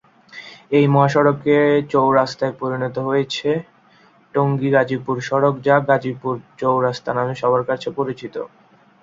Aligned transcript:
এই 0.71 0.85
মহাসড়কে 0.87 1.57
চৌরাস্তায় 1.91 2.55
পরিণত 2.59 2.95
করেছে 3.07 3.49
টঙ্গী-গাজীপুর 4.33 5.15
সড়ক 5.27 5.55
যা 5.67 5.75
গাজীপুর 5.89 6.35
চৌরাস্তা 6.59 7.11
নামে 7.13 7.33
সবার 7.41 7.63
কাছে 7.69 7.87
পরিচিত। 7.97 8.35